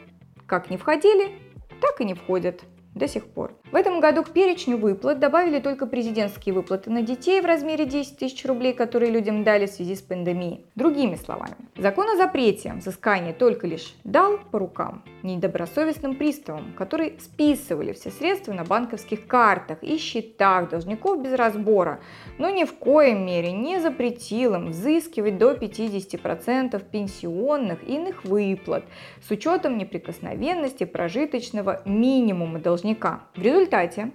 как 0.47 0.71
не 0.71 0.79
входили, 0.79 1.33
так 1.81 2.01
и 2.01 2.05
не 2.05 2.15
входят 2.15 2.65
до 2.95 3.09
сих 3.09 3.27
пор. 3.27 3.53
В 3.75 3.77
этом 3.77 3.99
году 3.99 4.23
к 4.23 4.31
перечню 4.31 4.77
выплат 4.77 5.19
добавили 5.19 5.59
только 5.59 5.87
президентские 5.87 6.55
выплаты 6.55 6.91
на 6.91 7.03
детей 7.03 7.41
в 7.41 7.45
размере 7.45 7.87
10 7.87 8.19
тысяч 8.19 8.45
рублей, 8.45 8.73
которые 8.73 9.11
людям 9.11 9.43
дали 9.43 9.67
в 9.67 9.71
связи 9.71 9.97
с 9.97 10.01
пандемией. 10.01 10.65
Другими 10.77 11.17
словами, 11.17 11.57
закон 11.77 12.09
о 12.09 12.17
запрете 12.17 12.73
взыскания 12.75 13.33
только 13.33 13.67
лишь 13.67 13.97
дал 14.05 14.39
по 14.53 14.61
рукам 14.61 15.03
недобросовестным 15.25 16.15
приставам, 16.15 16.73
которые 16.79 17.19
списывали 17.19 17.93
все 17.95 18.13
средства 18.13 18.53
на 18.53 18.63
банковских 18.63 19.27
картах 19.27 19.83
и 19.83 19.99
счетах 19.99 20.69
должников 20.69 21.21
без 21.21 21.33
разбора, 21.33 21.99
но 22.39 22.51
ни 22.51 22.63
в 22.63 22.75
коем 22.75 23.27
мере 23.27 23.51
не 23.51 23.81
запретил 23.81 24.55
им 24.55 24.71
взыскивать 24.71 25.37
до 25.37 25.51
50% 25.51 26.81
пенсионных 26.93 27.83
и 27.83 27.97
иных 27.97 28.25
выплат 28.25 28.85
с 29.27 29.33
учетом 29.33 29.79
неприкосновенности 29.79 30.85
прожиточного 30.85 31.83
минимума 31.85 32.61
должника. 32.61 33.23
В 33.35 33.43
результате 33.43 33.64
результате 33.65 34.11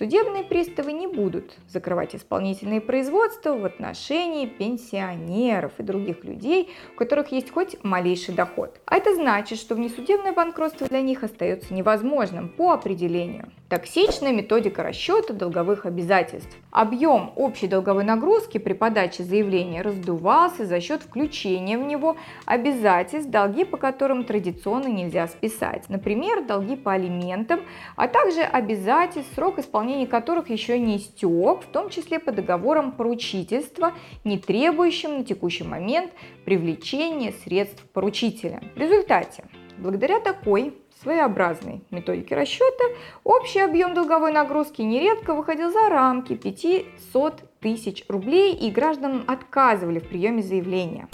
судебные 0.00 0.44
приставы 0.44 0.92
не 0.92 1.06
будут 1.06 1.58
закрывать 1.68 2.16
исполнительные 2.16 2.80
производства 2.80 3.54
в 3.54 3.66
отношении 3.66 4.46
пенсионеров 4.46 5.72
и 5.76 5.82
других 5.82 6.24
людей, 6.24 6.70
у 6.94 6.98
которых 6.98 7.32
есть 7.32 7.50
хоть 7.50 7.76
малейший 7.84 8.34
доход. 8.34 8.80
А 8.86 8.96
это 8.96 9.14
значит, 9.14 9.58
что 9.58 9.74
внесудебное 9.74 10.32
банкротство 10.32 10.86
для 10.86 11.02
них 11.02 11.22
остается 11.22 11.74
невозможным 11.74 12.48
по 12.48 12.72
определению. 12.72 13.52
Токсичная 13.68 14.32
методика 14.32 14.82
расчета 14.82 15.34
долговых 15.34 15.84
обязательств. 15.84 16.56
Объем 16.70 17.32
общей 17.36 17.68
долговой 17.68 18.02
нагрузки 18.02 18.56
при 18.58 18.72
подаче 18.72 19.22
заявления 19.22 19.82
раздувался 19.82 20.64
за 20.64 20.80
счет 20.80 21.02
включения 21.02 21.76
в 21.78 21.82
него 21.82 22.16
обязательств, 22.46 23.30
долги 23.30 23.64
по 23.64 23.76
которым 23.76 24.24
традиционно 24.24 24.88
нельзя 24.88 25.28
списать. 25.28 25.88
Например, 25.88 26.42
долги 26.44 26.74
по 26.74 26.94
алиментам, 26.94 27.60
а 27.96 28.08
также 28.08 28.40
обязательств, 28.40 29.34
срок 29.34 29.58
исполнения 29.58 29.89
которых 30.06 30.50
еще 30.50 30.78
не 30.78 30.96
истек, 30.96 31.62
в 31.62 31.66
том 31.72 31.90
числе 31.90 32.18
по 32.18 32.32
договорам 32.32 32.92
поручительства, 32.92 33.92
не 34.24 34.38
требующим 34.38 35.18
на 35.18 35.24
текущий 35.24 35.64
момент 35.64 36.12
привлечения 36.44 37.32
средств 37.44 37.82
поручителя. 37.92 38.62
В 38.74 38.78
результате, 38.78 39.44
благодаря 39.78 40.20
такой 40.20 40.74
своеобразной 41.02 41.82
методики 41.90 42.34
расчета, 42.34 42.84
общий 43.24 43.60
объем 43.60 43.94
долговой 43.94 44.32
нагрузки 44.32 44.82
нередко 44.82 45.34
выходил 45.34 45.70
за 45.70 45.88
рамки 45.88 46.34
500 46.34 47.42
тысяч 47.60 48.04
рублей, 48.08 48.54
и 48.54 48.70
гражданам 48.70 49.24
отказывали 49.26 49.98
в 49.98 50.08
приеме 50.08 50.42
заявления. 50.42 51.08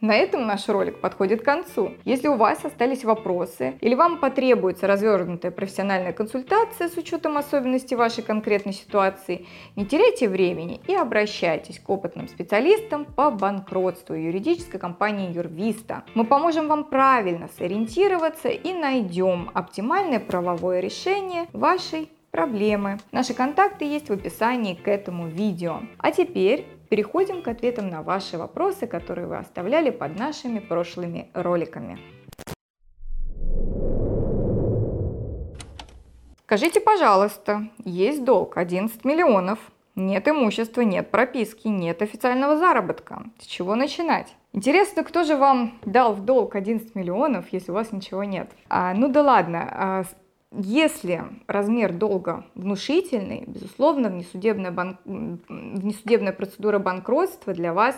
На 0.00 0.16
этом 0.16 0.46
наш 0.46 0.66
ролик 0.68 1.00
подходит 1.00 1.42
к 1.42 1.44
концу. 1.44 1.92
Если 2.06 2.26
у 2.28 2.36
вас 2.36 2.64
остались 2.64 3.04
вопросы 3.04 3.74
или 3.82 3.94
вам 3.94 4.18
потребуется 4.18 4.86
развернутая 4.86 5.50
профессиональная 5.52 6.14
консультация 6.14 6.88
с 6.88 6.96
учетом 6.96 7.36
особенностей 7.36 7.96
вашей 7.96 8.24
конкретной 8.24 8.72
ситуации, 8.72 9.46
не 9.76 9.84
теряйте 9.84 10.26
времени 10.28 10.80
и 10.86 10.94
обращайтесь 10.94 11.78
к 11.78 11.90
опытным 11.90 12.28
специалистам 12.28 13.04
по 13.04 13.30
банкротству 13.30 14.14
юридической 14.14 14.78
компании 14.78 15.34
Юрвиста. 15.34 16.04
Мы 16.14 16.24
поможем 16.24 16.68
вам 16.68 16.84
правильно 16.84 17.50
сориентироваться 17.58 18.48
и 18.48 18.72
найдем 18.72 19.50
оптимальное 19.52 20.20
правовое 20.20 20.80
решение 20.80 21.46
вашей 21.52 22.08
проблемы. 22.30 22.98
Наши 23.12 23.34
контакты 23.34 23.84
есть 23.84 24.08
в 24.08 24.12
описании 24.12 24.74
к 24.74 24.88
этому 24.88 25.28
видео. 25.28 25.80
А 25.98 26.10
теперь 26.10 26.66
переходим 26.90 27.40
к 27.40 27.48
ответам 27.48 27.88
на 27.88 28.02
ваши 28.02 28.36
вопросы, 28.36 28.86
которые 28.86 29.26
вы 29.26 29.38
оставляли 29.38 29.90
под 29.90 30.18
нашими 30.18 30.58
прошлыми 30.58 31.30
роликами. 31.32 31.98
Скажите, 36.44 36.80
пожалуйста, 36.80 37.68
есть 37.84 38.24
долг 38.24 38.56
11 38.56 39.04
миллионов. 39.04 39.60
Нет 39.94 40.26
имущества, 40.28 40.80
нет 40.80 41.10
прописки, 41.10 41.68
нет 41.68 42.02
официального 42.02 42.56
заработка. 42.56 43.22
С 43.38 43.46
чего 43.46 43.76
начинать? 43.76 44.34
Интересно, 44.52 45.04
кто 45.04 45.22
же 45.22 45.36
вам 45.36 45.78
дал 45.84 46.12
в 46.14 46.24
долг 46.24 46.56
11 46.56 46.96
миллионов, 46.96 47.46
если 47.52 47.70
у 47.70 47.74
вас 47.74 47.92
ничего 47.92 48.24
нет? 48.24 48.50
А, 48.68 48.94
ну 48.94 49.08
да 49.08 49.22
ладно, 49.22 49.68
а, 49.70 50.04
если 50.52 51.22
размер 51.46 51.92
долга 51.92 52.44
внушительный, 52.56 53.44
безусловно, 53.46 54.08
внесудебная, 54.08 54.72
бан... 54.72 54.98
внесудебная 55.06 56.32
процедура 56.32 56.80
банкротства 56.80 57.52
для 57.52 57.72
вас 57.72 57.96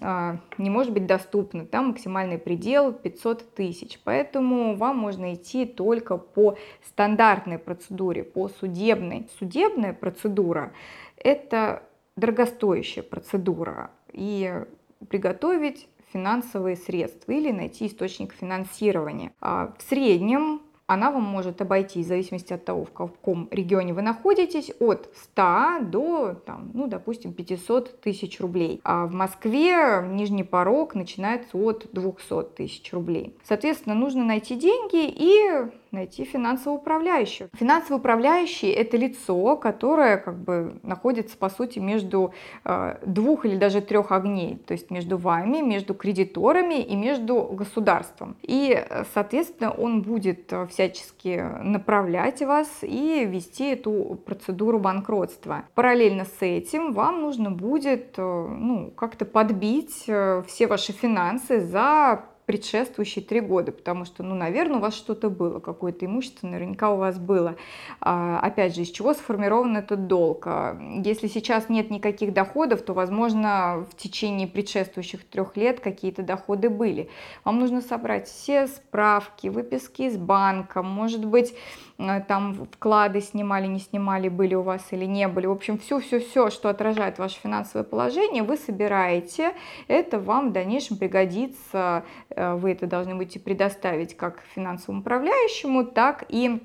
э, 0.00 0.36
не 0.58 0.68
может 0.68 0.92
быть 0.92 1.06
доступна. 1.06 1.64
Там 1.64 1.88
максимальный 1.88 2.36
предел 2.36 2.92
500 2.92 3.54
тысяч. 3.54 3.98
Поэтому 4.04 4.76
вам 4.76 4.98
можно 4.98 5.32
идти 5.32 5.64
только 5.64 6.18
по 6.18 6.58
стандартной 6.86 7.58
процедуре, 7.58 8.24
по 8.24 8.48
судебной. 8.48 9.28
Судебная 9.38 9.94
процедура– 9.94 10.72
это 11.16 11.82
дорогостоящая 12.16 13.04
процедура. 13.04 13.90
И 14.12 14.64
приготовить 15.08 15.88
финансовые 16.12 16.76
средства 16.76 17.32
или 17.32 17.50
найти 17.50 17.86
источник 17.86 18.32
финансирования. 18.32 19.32
А 19.40 19.74
в 19.78 19.82
среднем 19.82 20.60
она 20.86 21.10
вам 21.10 21.22
может 21.22 21.60
обойти, 21.60 22.02
в 22.02 22.06
зависимости 22.06 22.52
от 22.52 22.64
того, 22.64 22.84
в 22.84 22.92
каком 22.92 23.48
регионе 23.50 23.92
вы 23.92 24.02
находитесь, 24.02 24.72
от 24.78 25.10
100 25.14 25.78
до, 25.82 26.34
там, 26.46 26.70
ну, 26.74 26.86
допустим, 26.86 27.32
500 27.32 28.00
тысяч 28.00 28.40
рублей. 28.40 28.80
А 28.84 29.06
в 29.06 29.12
Москве 29.12 30.04
нижний 30.08 30.44
порог 30.44 30.94
начинается 30.94 31.56
от 31.56 31.88
200 31.92 32.54
тысяч 32.56 32.92
рублей. 32.92 33.36
Соответственно, 33.42 33.94
нужно 33.94 34.24
найти 34.24 34.54
деньги 34.54 35.08
и 35.08 35.70
найти 35.90 36.24
финансового 36.24 36.78
управляющего. 36.78 37.48
Финансовый 37.54 37.98
управляющий– 37.98 38.68
это 38.70 38.96
лицо, 38.96 39.56
которое 39.56 40.16
как 40.16 40.38
бы 40.38 40.78
находится, 40.82 41.36
по 41.36 41.48
сути, 41.48 41.78
между 41.78 42.32
э, 42.64 42.96
двух 43.04 43.44
или 43.44 43.56
даже 43.56 43.80
трех 43.80 44.12
огней, 44.12 44.56
то 44.66 44.72
есть 44.72 44.90
между 44.90 45.16
вами, 45.16 45.60
между 45.60 45.94
кредиторами 45.94 46.80
и 46.82 46.96
между 46.96 47.42
государством. 47.42 48.36
И, 48.42 48.84
соответственно, 49.14 49.70
он 49.70 50.02
будет 50.02 50.52
э, 50.52 50.66
всячески 50.66 51.44
направлять 51.62 52.42
вас 52.42 52.68
и 52.82 53.24
вести 53.24 53.72
эту 53.72 54.18
процедуру 54.24 54.78
банкротства. 54.78 55.64
Параллельно 55.74 56.24
с 56.24 56.42
этим 56.42 56.92
вам 56.92 57.20
нужно 57.20 57.50
будет 57.50 58.14
э, 58.16 58.22
ну, 58.22 58.90
как-то 58.96 59.24
подбить 59.24 60.04
э, 60.06 60.42
все 60.46 60.66
ваши 60.66 60.92
финансы 60.92 61.60
за 61.60 62.24
предшествующие 62.46 63.24
три 63.24 63.40
года, 63.40 63.72
потому 63.72 64.04
что, 64.04 64.22
ну, 64.22 64.36
наверное, 64.36 64.78
у 64.78 64.80
вас 64.80 64.94
что-то 64.94 65.30
было, 65.30 65.58
какое-то 65.58 66.06
имущество 66.06 66.46
наверняка 66.46 66.90
у 66.90 66.96
вас 66.96 67.18
было. 67.18 67.56
А, 68.00 68.38
опять 68.38 68.74
же, 68.74 68.82
из 68.82 68.90
чего 68.90 69.14
сформирован 69.14 69.76
этот 69.76 70.06
долг? 70.06 70.46
А, 70.46 70.80
если 71.04 71.26
сейчас 71.26 71.68
нет 71.68 71.90
никаких 71.90 72.32
доходов, 72.32 72.82
то, 72.82 72.94
возможно, 72.94 73.84
в 73.90 73.96
течение 73.96 74.46
предшествующих 74.46 75.24
трех 75.24 75.56
лет 75.56 75.80
какие-то 75.80 76.22
доходы 76.22 76.70
были. 76.70 77.10
Вам 77.44 77.58
нужно 77.58 77.80
собрать 77.80 78.28
все 78.28 78.68
справки, 78.68 79.48
выписки 79.48 80.02
из 80.02 80.16
банка, 80.16 80.84
может 80.84 81.24
быть, 81.24 81.52
там 81.98 82.66
вклады 82.72 83.20
снимали, 83.20 83.66
не 83.66 83.80
снимали, 83.80 84.28
были 84.28 84.54
у 84.54 84.62
вас 84.62 84.86
или 84.90 85.04
не 85.06 85.28
были. 85.28 85.46
В 85.46 85.52
общем, 85.52 85.78
все-все-все, 85.78 86.50
что 86.50 86.68
отражает 86.68 87.18
ваше 87.18 87.40
финансовое 87.40 87.84
положение, 87.84 88.42
вы 88.42 88.56
собираете. 88.56 89.52
Это 89.88 90.18
вам 90.18 90.50
в 90.50 90.52
дальнейшем 90.52 90.98
пригодится. 90.98 92.04
Э, 92.30 92.54
вы 92.54 92.72
это 92.72 92.86
должны 92.86 93.14
будете 93.14 93.40
предоставить 93.40 94.16
как 94.16 94.42
финансовому 94.54 95.00
управляющему, 95.00 95.84
так 95.84 96.24
и 96.28 96.60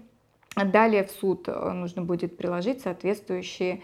Далее 0.54 1.06
в 1.06 1.12
суд 1.12 1.48
э, 1.48 1.72
нужно 1.72 2.02
будет 2.02 2.36
приложить 2.36 2.82
соответствующие 2.82 3.82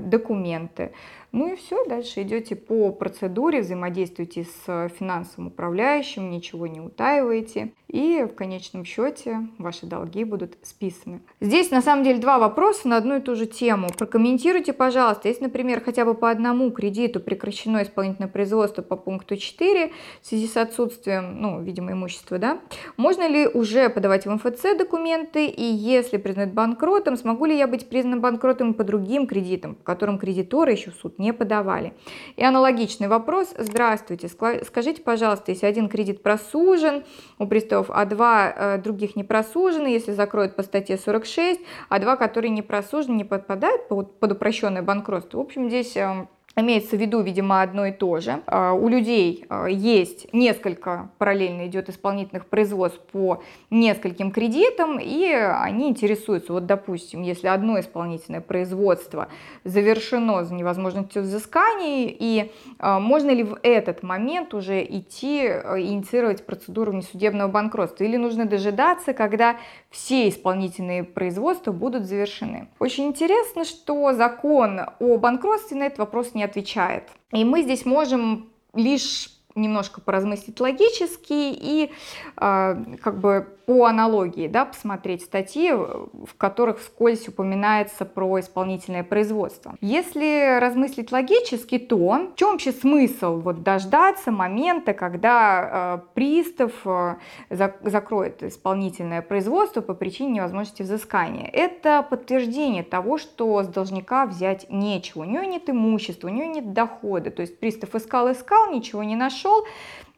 документы. 0.00 0.92
Ну 1.32 1.52
и 1.52 1.56
все, 1.56 1.84
дальше 1.86 2.22
идете 2.22 2.56
по 2.56 2.90
процедуре, 2.90 3.60
взаимодействуете 3.60 4.44
с 4.44 4.88
финансовым 4.98 5.48
управляющим, 5.48 6.30
ничего 6.30 6.66
не 6.66 6.80
утаиваете, 6.80 7.72
и 7.86 8.26
в 8.28 8.34
конечном 8.34 8.84
счете 8.84 9.48
ваши 9.58 9.86
долги 9.86 10.24
будут 10.24 10.58
списаны. 10.62 11.20
Здесь 11.40 11.70
на 11.70 11.82
самом 11.82 12.04
деле 12.04 12.18
два 12.18 12.38
вопроса 12.38 12.88
на 12.88 12.96
одну 12.96 13.18
и 13.18 13.20
ту 13.20 13.36
же 13.36 13.46
тему. 13.46 13.88
Прокомментируйте, 13.96 14.72
пожалуйста, 14.72 15.28
если, 15.28 15.44
например, 15.44 15.80
хотя 15.84 16.04
бы 16.04 16.14
по 16.14 16.30
одному 16.30 16.70
кредиту 16.72 17.20
прекращено 17.20 17.82
исполнительное 17.82 18.28
производство 18.28 18.82
по 18.82 18.96
пункту 18.96 19.36
4 19.36 19.92
в 20.22 20.26
связи 20.26 20.48
с 20.48 20.56
отсутствием, 20.56 21.40
ну, 21.40 21.62
видимо, 21.62 21.92
имущества, 21.92 22.38
да, 22.38 22.60
можно 22.96 23.28
ли 23.28 23.46
уже 23.46 23.88
подавать 23.88 24.26
в 24.26 24.30
МФЦ 24.30 24.76
документы, 24.76 25.46
и 25.46 25.62
если 25.62 26.16
признать 26.16 26.52
банкротом, 26.52 27.16
смогу 27.16 27.44
ли 27.44 27.56
я 27.56 27.68
быть 27.68 27.88
признан 27.88 28.20
банкротом 28.20 28.74
по 28.74 28.82
другим 28.82 29.28
кредитам, 29.28 29.76
по 29.76 29.84
которым 29.84 30.18
кредиторы 30.18 30.72
еще 30.72 30.90
в 30.90 30.94
суд 30.94 31.19
не 31.20 31.32
подавали. 31.32 31.92
И 32.36 32.42
аналогичный 32.42 33.06
вопрос. 33.06 33.54
Здравствуйте, 33.56 34.28
скажите, 34.28 35.02
пожалуйста, 35.02 35.52
если 35.52 35.66
один 35.66 35.88
кредит 35.88 36.22
просужен 36.22 37.04
у 37.38 37.46
приставов, 37.46 37.90
а 37.90 38.04
два 38.06 38.52
э, 38.56 38.78
других 38.78 39.14
не 39.14 39.22
просужены, 39.22 39.88
если 39.88 40.12
закроют 40.12 40.56
по 40.56 40.62
статье 40.62 40.96
46, 40.96 41.60
а 41.88 41.98
два, 41.98 42.16
которые 42.16 42.50
не 42.50 42.62
просужены, 42.62 43.16
не 43.16 43.24
подпадают 43.24 43.88
под, 43.88 44.32
упрощенное 44.32 44.82
банкротство. 44.82 45.38
В 45.38 45.42
общем, 45.42 45.68
здесь 45.68 45.96
эм, 45.96 46.28
Имеется 46.60 46.96
в 46.96 47.00
виду, 47.00 47.22
видимо, 47.22 47.62
одно 47.62 47.86
и 47.86 47.92
то 47.92 48.20
же. 48.20 48.42
А, 48.46 48.74
у 48.74 48.88
людей 48.88 49.46
а, 49.48 49.66
есть 49.66 50.32
несколько 50.34 51.10
параллельно 51.16 51.66
идет 51.66 51.88
исполнительных 51.88 52.46
производств 52.46 53.00
по 53.12 53.42
нескольким 53.70 54.30
кредитам, 54.30 54.98
и 55.00 55.26
они 55.32 55.88
интересуются, 55.88 56.52
вот, 56.52 56.66
допустим, 56.66 57.22
если 57.22 57.46
одно 57.46 57.80
исполнительное 57.80 58.42
производство 58.42 59.28
завершено 59.64 60.44
за 60.44 60.54
невозможностью 60.54 61.22
взысканий, 61.22 62.14
и 62.18 62.52
а, 62.78 63.00
можно 63.00 63.30
ли 63.30 63.42
в 63.42 63.58
этот 63.62 64.02
момент 64.02 64.52
уже 64.52 64.84
идти 64.84 65.46
инициировать 65.46 66.44
процедуру 66.44 66.92
несудебного 66.92 67.50
банкротства, 67.50 68.04
или 68.04 68.18
нужно 68.18 68.44
дожидаться, 68.44 69.14
когда 69.14 69.56
все 69.88 70.28
исполнительные 70.28 71.04
производства 71.04 71.72
будут 71.72 72.04
завершены. 72.04 72.68
Очень 72.78 73.06
интересно, 73.06 73.64
что 73.64 74.12
закон 74.12 74.80
о 74.98 75.16
банкротстве 75.16 75.78
на 75.78 75.84
этот 75.84 76.00
вопрос 76.00 76.34
не 76.34 76.44
отвечает. 76.50 77.04
И 77.32 77.44
мы 77.44 77.62
здесь 77.62 77.84
можем 77.84 78.50
лишь 78.74 79.39
немножко 79.54 80.00
поразмыслить 80.00 80.60
логически 80.60 81.32
и 81.32 81.90
э, 82.36 82.76
как 83.02 83.18
бы 83.18 83.46
по 83.70 83.84
аналогии, 83.84 84.48
да, 84.48 84.64
посмотреть 84.64 85.22
статьи, 85.22 85.70
в 85.70 86.34
которых 86.36 86.80
вскользь 86.80 87.28
упоминается 87.28 88.04
про 88.04 88.40
исполнительное 88.40 89.04
производство. 89.04 89.76
Если 89.80 90.58
размыслить 90.58 91.12
логически, 91.12 91.78
то 91.78 91.96
в 91.96 92.34
чем 92.34 92.50
вообще 92.50 92.72
смысл 92.72 93.38
вот 93.40 93.62
дождаться 93.62 94.32
момента, 94.32 94.92
когда 94.92 96.00
э, 96.02 96.14
пристав 96.14 96.72
э, 96.84 97.14
закроет 97.48 98.42
исполнительное 98.42 99.22
производство 99.22 99.82
по 99.82 99.94
причине 99.94 100.32
невозможности 100.32 100.82
взыскания? 100.82 101.48
Это 101.52 102.02
подтверждение 102.02 102.82
того, 102.82 103.18
что 103.18 103.62
с 103.62 103.68
должника 103.68 104.26
взять 104.26 104.66
нечего. 104.68 105.20
У 105.22 105.24
него 105.26 105.44
нет 105.44 105.70
имущества, 105.70 106.26
у 106.26 106.32
него 106.32 106.46
нет 106.46 106.72
дохода. 106.72 107.30
То 107.30 107.42
есть 107.42 107.60
пристав 107.60 107.94
искал-искал, 107.94 108.72
ничего 108.72 109.04
не 109.04 109.14
нашел, 109.14 109.39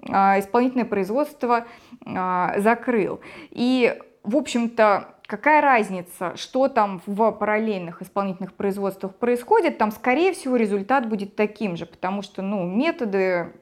а, 0.08 0.38
исполнительное 0.38 0.84
производство 0.84 1.66
а, 2.04 2.54
закрыл. 2.58 3.20
И, 3.50 3.98
в 4.22 4.36
общем-то, 4.36 5.14
какая 5.26 5.60
разница, 5.60 6.36
что 6.36 6.68
там 6.68 7.00
в 7.06 7.30
параллельных 7.32 8.02
исполнительных 8.02 8.54
производствах 8.54 9.14
происходит, 9.14 9.78
там, 9.78 9.90
скорее 9.90 10.32
всего, 10.32 10.56
результат 10.56 11.08
будет 11.08 11.36
таким 11.36 11.76
же, 11.76 11.86
потому 11.86 12.22
что, 12.22 12.42
ну, 12.42 12.64
методы 12.64 13.52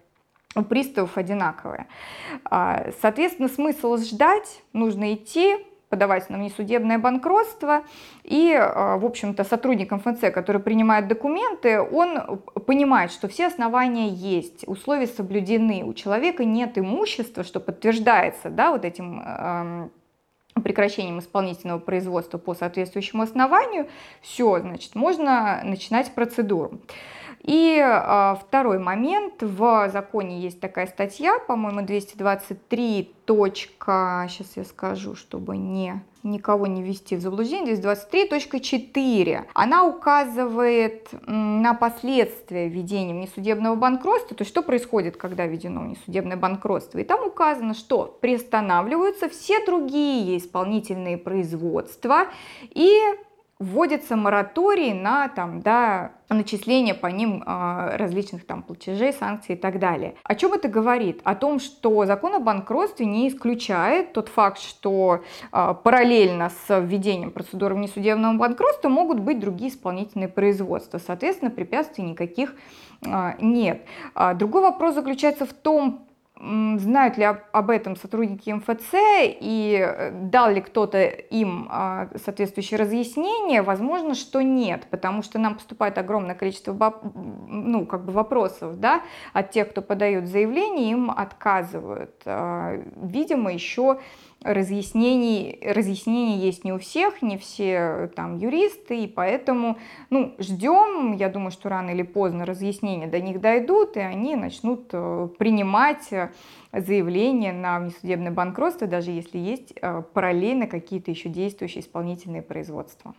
у 0.57 0.63
приставов 0.63 1.17
одинаковые. 1.17 1.87
А, 2.45 2.91
соответственно, 3.01 3.49
смысл 3.49 3.97
ждать, 3.99 4.63
нужно 4.73 5.15
идти, 5.15 5.57
подавать 5.91 6.31
на 6.31 6.39
внесудебное 6.39 6.99
банкротство. 6.99 7.83
И, 8.23 8.53
э, 8.53 8.97
в 8.97 9.05
общем-то, 9.05 9.45
сотрудник 9.45 9.91
МФЦ, 9.91 10.33
который 10.33 10.63
принимает 10.63 11.09
документы, 11.09 11.83
он 11.83 12.39
понимает, 12.67 13.11
что 13.11 13.29
все 13.29 13.49
основания 13.49 14.09
есть, 14.09 14.67
условия 14.67 15.09
соблюдены, 15.09 15.83
у 15.85 15.93
человека 15.93 16.45
нет 16.45 16.79
имущества, 16.79 17.45
что 17.45 17.61
подтверждается 17.61 18.51
да, 18.51 18.71
вот 18.71 18.85
этим 18.85 19.21
эм, 19.21 19.91
прекращением 20.63 21.19
исполнительного 21.19 21.81
производства 21.81 22.39
по 22.39 22.55
соответствующему 22.55 23.25
основанию, 23.25 23.89
все, 24.21 24.61
значит, 24.61 24.95
можно 24.95 25.61
начинать 25.65 26.15
процедуру. 26.15 26.81
И 27.43 27.79
э, 27.79 28.35
второй 28.41 28.79
момент, 28.79 29.43
в 29.43 29.89
законе 29.91 30.41
есть 30.41 30.61
такая 30.61 30.87
статья, 30.87 31.39
по-моему, 31.47 31.83
223. 31.83 33.15
Сейчас 33.27 34.57
я 34.57 34.65
скажу, 34.65 35.15
чтобы 35.15 35.57
не 35.57 36.03
никого 36.23 36.67
не 36.67 36.83
ввести 36.83 37.17
в 37.17 37.21
заблуждение, 37.21 37.75
223.4. 37.75 39.45
Она 39.55 39.85
указывает 39.85 41.09
на 41.27 41.75
последствия 41.75 42.69
введения 42.69 43.13
несудебного 43.13 43.75
банкротства, 43.75 44.37
то 44.37 44.43
есть 44.43 44.51
что 44.51 44.63
происходит, 44.63 45.17
когда 45.17 45.47
введено 45.47 45.87
несудебное 45.87 46.37
банкротство. 46.37 46.99
И 46.99 47.05
там 47.05 47.27
указано, 47.27 47.75
что 47.75 48.19
приостанавливаются 48.21 49.29
все 49.29 49.65
другие 49.65 50.39
исполнительные 50.39 51.17
производства 51.17 52.27
и 52.75 52.99
вводится 53.61 54.17
мораторий 54.17 54.95
на 54.95 55.29
там, 55.29 55.61
да, 55.61 56.13
начисление 56.31 56.95
по 56.95 57.09
ним 57.09 57.43
э, 57.45 57.97
различных 57.97 58.47
там 58.47 58.63
платежей, 58.63 59.13
санкций 59.13 59.55
и 59.55 59.59
так 59.59 59.79
далее. 59.79 60.15
О 60.25 60.35
чем 60.35 60.55
это 60.55 60.69
говорит? 60.69 61.21
О 61.25 61.35
том, 61.35 61.61
что 61.61 62.07
закон 62.07 62.35
о 62.35 62.41
банкротстве 62.41 63.05
не 63.05 63.29
исключает 63.29 64.15
тот 64.15 64.29
факт, 64.29 64.59
что 64.59 65.23
э, 65.53 65.75
параллельно 65.85 66.51
с 66.67 66.81
введением 66.81 67.31
процедуры 67.31 67.75
внесудебного 67.75 68.35
банкротства 68.37 68.89
могут 68.89 69.21
быть 69.21 69.39
другие 69.39 69.71
исполнительные 69.71 70.29
производства. 70.29 70.99
Соответственно, 70.99 71.51
препятствий 71.51 72.03
никаких 72.03 72.55
э, 73.05 73.33
нет. 73.41 73.85
Другой 74.37 74.63
вопрос 74.63 74.95
заключается 74.95 75.45
в 75.45 75.53
том, 75.53 76.07
знают 76.41 77.19
ли 77.19 77.25
об 77.25 77.71
этом 77.71 77.97
сотрудники 77.97 78.51
МФЦ 78.51 78.95
и 78.95 79.79
э, 79.79 80.11
дал 80.11 80.51
ли 80.51 80.63
кто-то 80.63 81.03
им 81.05 81.69
а, 81.71 82.09
соответствующее 82.17 82.81
разъяснение, 82.81 83.61
возможно, 83.61 84.15
что 84.15 84.41
нет, 84.41 84.87
потому 84.91 85.23
что 85.23 85.39
нам 85.39 85.57
поступает 85.57 85.99
огромное 85.99 86.35
количество 86.35 86.73
ну, 87.15 87.85
как 87.85 88.07
бы 88.07 88.13
вопросов 88.13 88.81
да, 88.81 89.03
от 89.35 89.51
тех, 89.51 89.71
кто 89.71 89.83
подают 89.83 90.27
заявление, 90.27 90.93
им 90.93 91.11
отказывают. 91.11 92.23
А, 92.25 92.73
видимо, 92.97 93.53
еще 93.53 93.99
разъяснений, 94.43 95.59
разъяснений 95.63 96.39
есть 96.39 96.65
не 96.65 96.73
у 96.73 96.79
всех, 96.79 97.23
не 97.23 97.37
все 97.37 98.11
там 98.17 98.39
юристы, 98.39 99.05
и 99.05 99.07
поэтому 99.07 99.79
ну, 100.09 100.35
ждем, 100.39 101.17
я 101.17 101.29
думаю, 101.29 101.51
что 101.51 101.69
рано 101.69 101.91
или 101.91 102.03
поздно 102.03 102.47
разъяснения 102.47 103.07
до 103.07 103.21
них 103.21 103.41
дойдут, 103.41 103.97
и 103.97 104.01
они 104.01 104.37
начнут 104.37 104.89
э, 104.93 105.29
принимать 105.39 106.09
заявление 106.73 107.53
на 107.53 107.81
внесудебное 107.81 108.31
банкротство, 108.31 108.87
даже 108.87 109.11
если 109.11 109.39
есть 109.39 109.75
э, 109.81 110.03
параллельно 110.15 110.67
какие-то 110.67 111.11
еще 111.11 111.29
действующие 111.29 111.83
исполнительные 111.83 112.43
производства. 112.43 113.15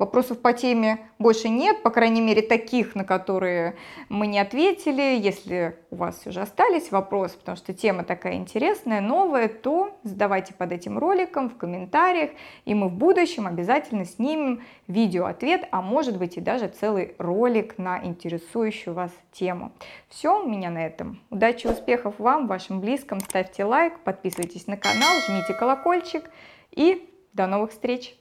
Вопросов 0.00 0.40
по 0.40 0.54
теме 0.54 0.98
больше 1.18 1.50
нет, 1.50 1.82
по 1.82 1.90
крайней 1.90 2.22
мере 2.22 2.40
таких, 2.40 2.94
на 2.94 3.04
которые 3.04 3.76
мы 4.08 4.28
не 4.28 4.38
ответили. 4.38 5.20
Если 5.20 5.76
у 5.90 5.96
вас 5.96 6.20
все 6.20 6.30
же 6.30 6.40
остались 6.40 6.90
вопросы, 6.90 7.36
потому 7.36 7.58
что 7.58 7.74
тема 7.74 8.02
такая 8.04 8.36
интересная, 8.36 9.02
новая, 9.02 9.48
то 9.48 9.94
задавайте 10.02 10.54
под 10.54 10.72
этим 10.72 10.96
роликом 10.96 11.50
в 11.50 11.58
комментариях, 11.58 12.30
и 12.64 12.72
мы 12.72 12.88
в 12.88 12.94
будущем 12.94 13.46
обязательно 13.46 14.06
снимем 14.06 14.62
видео-ответ, 14.86 15.68
а 15.70 15.82
может 15.82 16.16
быть 16.16 16.38
и 16.38 16.40
даже 16.40 16.68
целый 16.68 17.14
ролик 17.18 17.76
на 17.76 18.02
интересующую 18.02 18.94
вас 18.94 19.12
тему. 19.32 19.70
Все, 20.08 20.42
у 20.42 20.48
меня 20.48 20.70
на 20.70 20.86
этом. 20.86 21.20
Удачи 21.28 21.66
успехов 21.66 22.14
вам, 22.16 22.46
вашим 22.46 22.80
близким. 22.80 23.20
Ставьте 23.20 23.64
лайк, 23.64 23.98
подписывайтесь 24.02 24.66
на 24.66 24.78
канал, 24.78 25.12
жмите 25.26 25.52
колокольчик 25.52 26.30
и 26.70 27.06
до 27.34 27.46
новых 27.46 27.72
встреч! 27.72 28.19